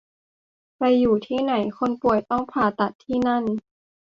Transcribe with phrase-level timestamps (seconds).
[0.77, 3.43] ไปอยู่ที่ไหน คนป่วยต้องผ่าตัดที่นั่น